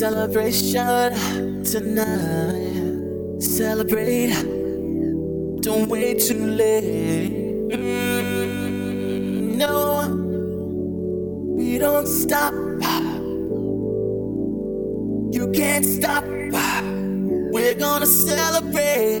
[0.00, 3.38] celebration tonight.
[3.38, 4.32] Celebrate,
[5.60, 7.68] don't wait too late.
[7.70, 10.08] Mm, no,
[11.56, 12.54] we don't stop.
[15.32, 16.24] You can't stop.
[16.24, 19.20] We're gonna celebrate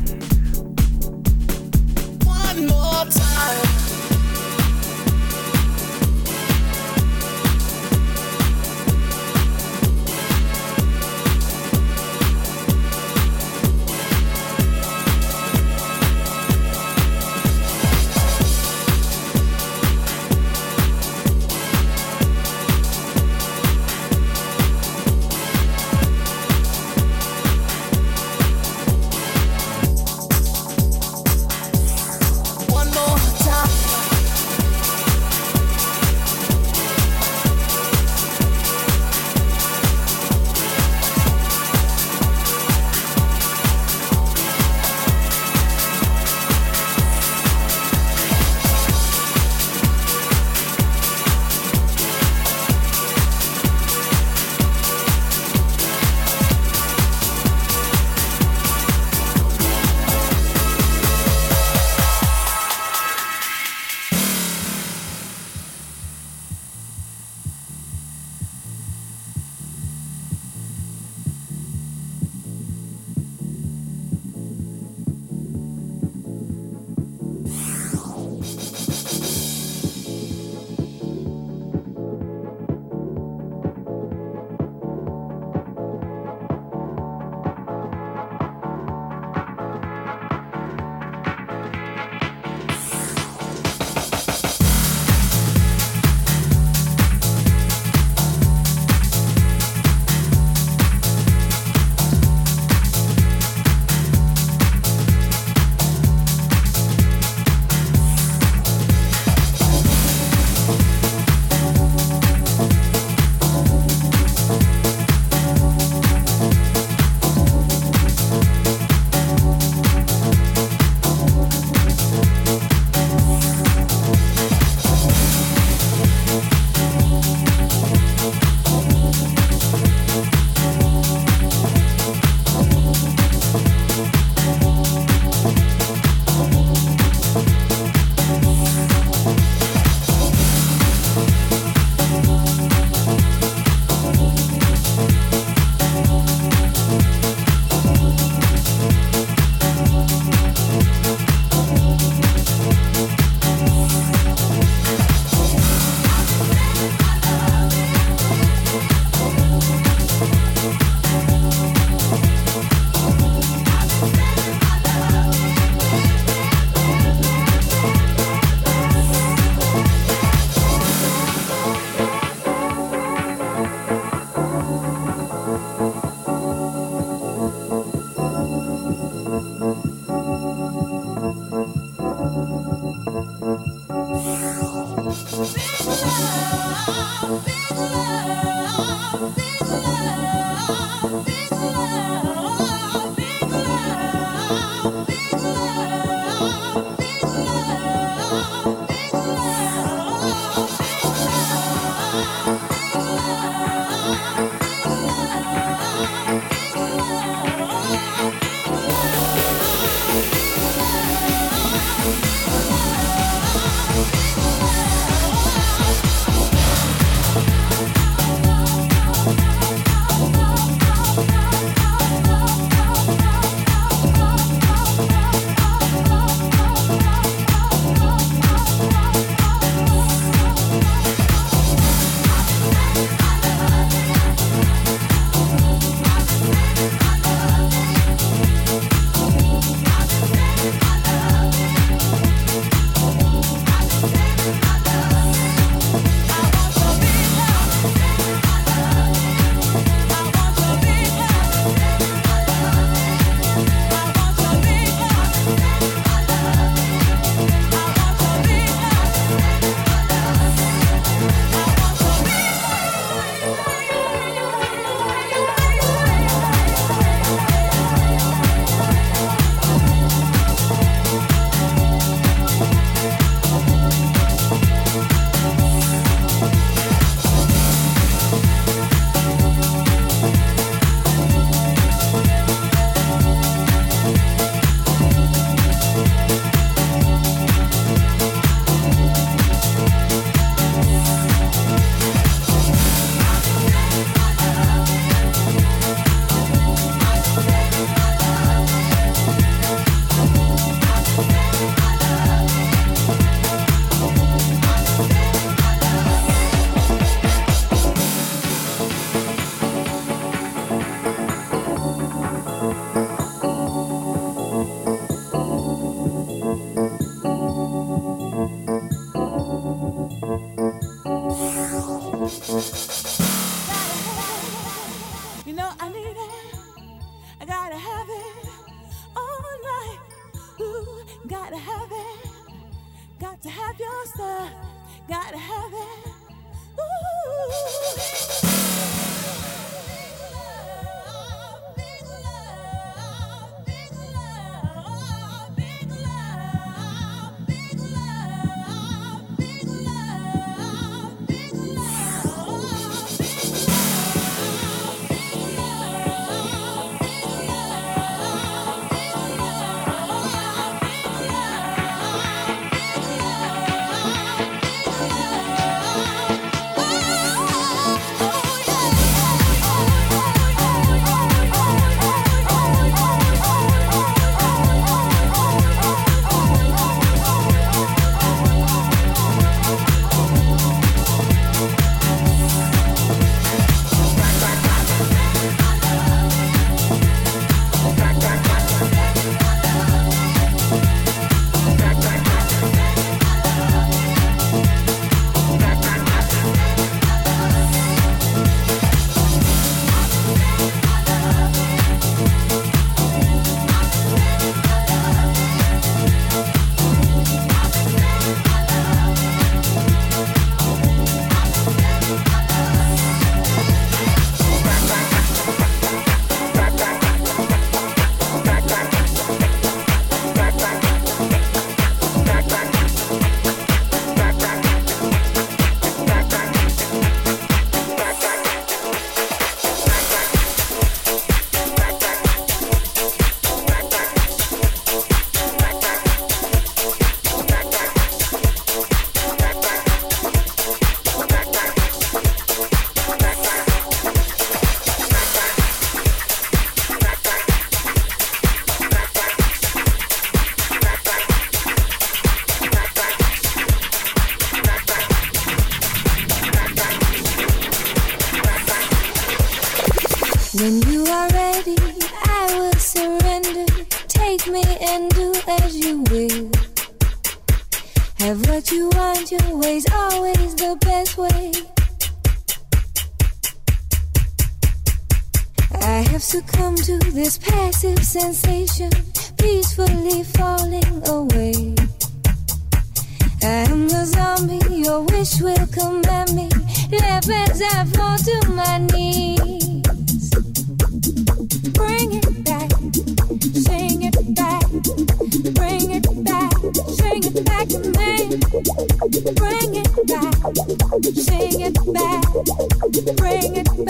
[2.61, 3.90] more time.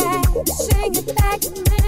[0.03, 1.80] back, sing it back to me.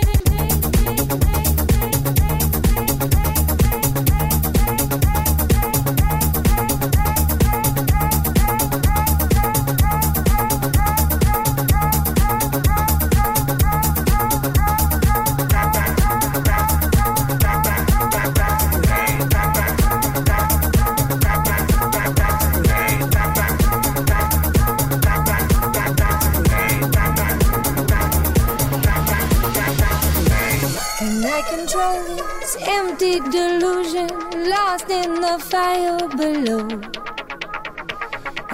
[33.13, 34.09] big delusion
[34.49, 36.67] lost in the fire below.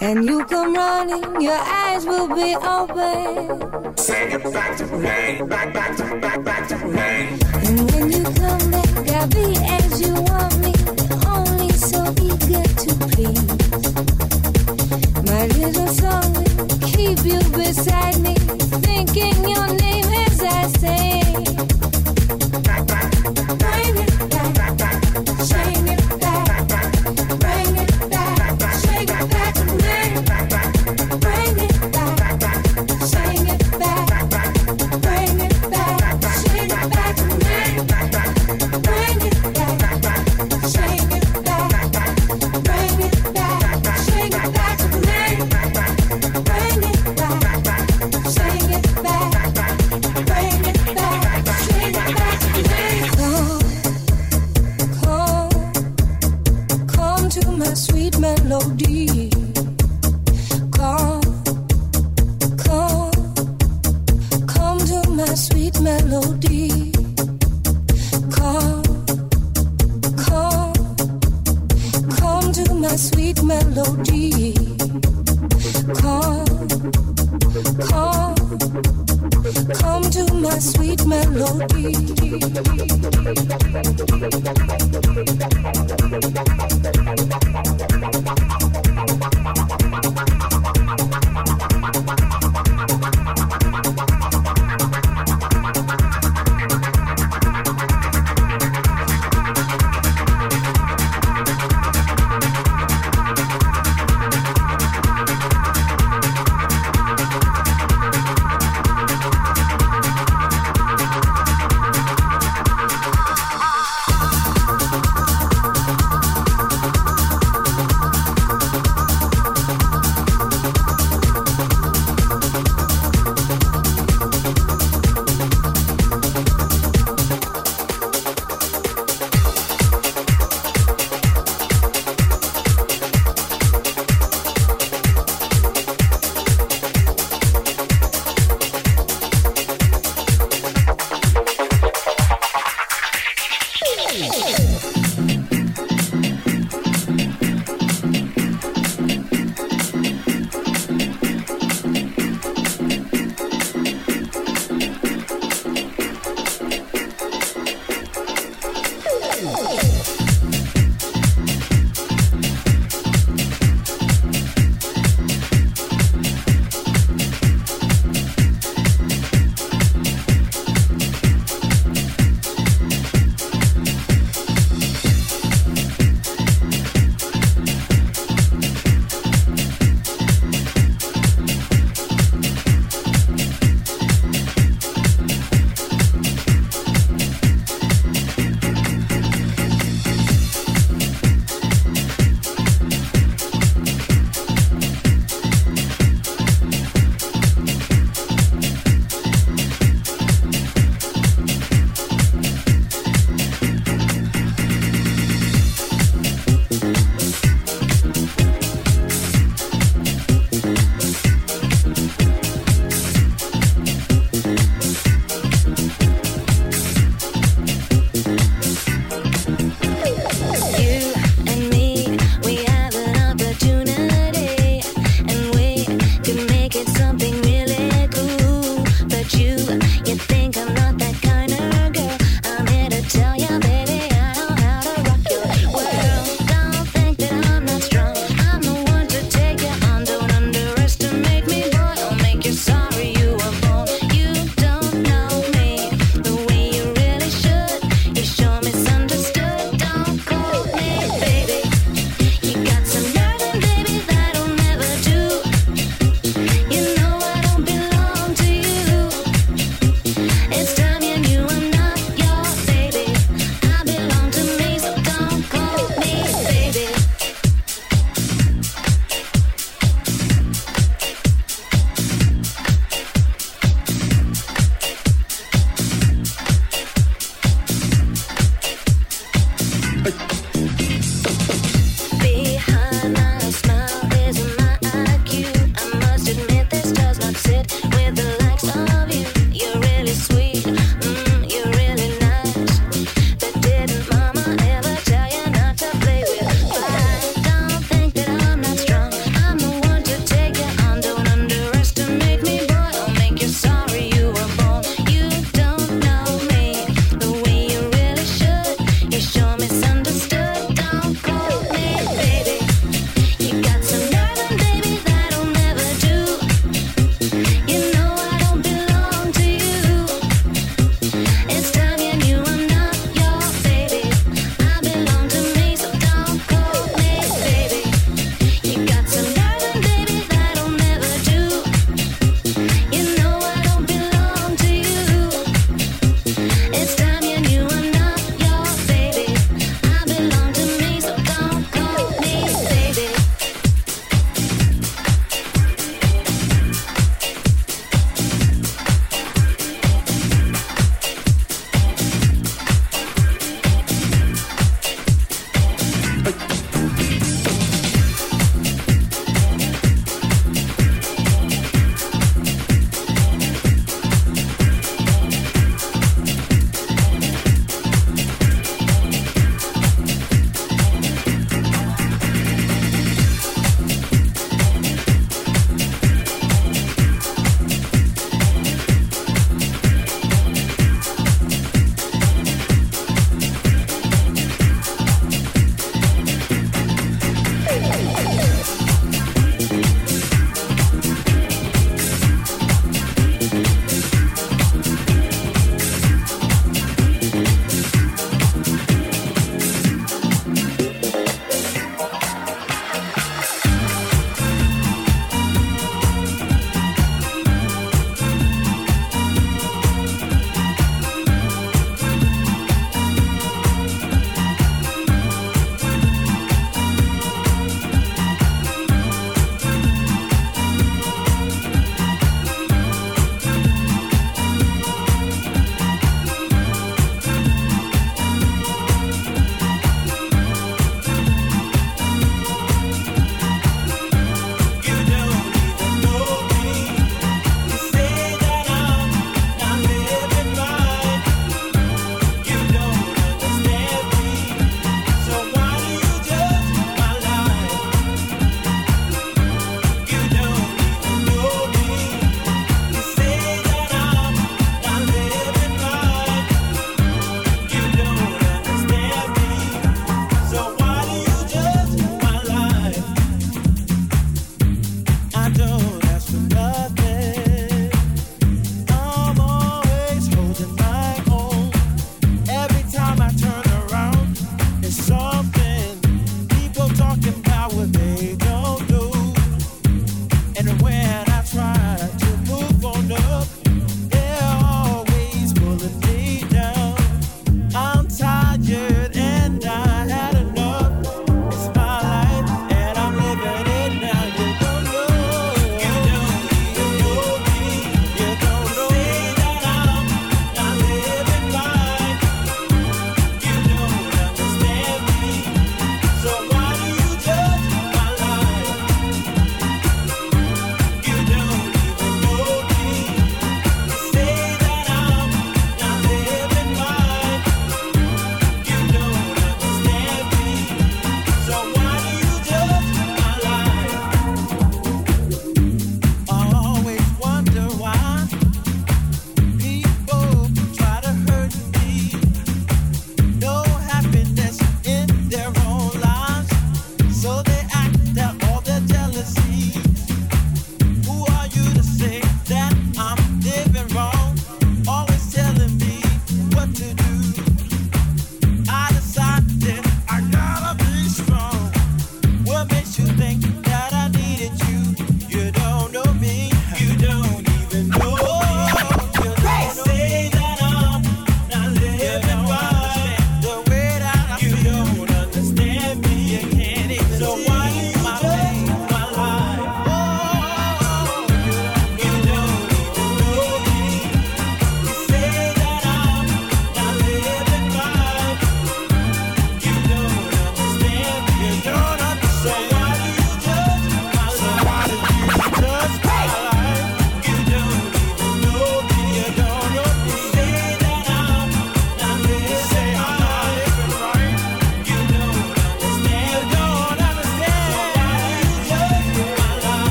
[0.00, 3.96] And you come running, your eyes will be open.
[3.98, 7.38] Sing it back to me, back, back to, back, back to me.
[7.66, 9.85] And when you come back, I'll be.